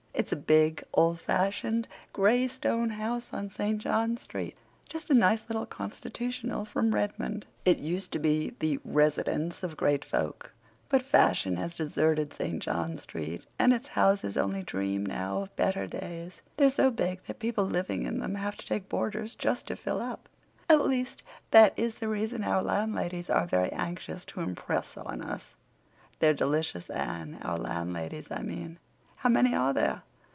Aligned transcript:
It's 0.13 0.31
a 0.33 0.35
big, 0.35 0.83
old 0.93 1.19
fashioned, 1.19 1.87
gray 2.13 2.47
stone 2.47 2.91
house 2.91 3.33
on 3.33 3.49
St. 3.49 3.79
John 3.79 4.17
Street, 4.17 4.55
just 4.87 5.09
a 5.09 5.15
nice 5.15 5.45
little 5.49 5.65
constitutional 5.65 6.63
from 6.63 6.93
Redmond. 6.93 7.47
It 7.65 7.79
used 7.79 8.11
to 8.11 8.19
be 8.19 8.53
the 8.59 8.77
'residence' 8.83 9.63
of 9.63 9.75
great 9.77 10.05
folk, 10.05 10.53
but 10.89 11.01
fashion 11.01 11.55
has 11.55 11.75
deserted 11.75 12.33
St. 12.35 12.61
John 12.61 12.99
Street 12.99 13.47
and 13.57 13.73
its 13.73 13.87
houses 13.87 14.37
only 14.37 14.61
dream 14.61 15.03
now 15.03 15.37
of 15.41 15.55
better 15.55 15.87
days. 15.87 16.43
They're 16.57 16.69
so 16.69 16.91
big 16.91 17.23
that 17.23 17.39
people 17.39 17.65
living 17.65 18.03
in 18.03 18.19
them 18.19 18.35
have 18.35 18.55
to 18.57 18.65
take 18.65 18.89
boarders 18.89 19.33
just 19.33 19.65
to 19.67 19.75
fill 19.75 20.01
up. 20.01 20.29
At 20.69 20.85
least, 20.85 21.23
that 21.49 21.73
is 21.79 21.95
the 21.95 22.09
reason 22.09 22.43
our 22.43 22.61
landladies 22.61 23.31
are 23.31 23.47
very 23.47 23.71
anxious 23.71 24.23
to 24.25 24.41
impress 24.41 24.97
on 24.97 25.23
us. 25.23 25.55
They're 26.19 26.35
delicious, 26.35 26.91
Anne—our 26.91 27.57
landladies, 27.57 28.27
I 28.29 28.43
mean." 28.43 28.77
"How 29.17 29.29
many 29.29 29.55
are 29.55 29.73
there?" 29.73 30.03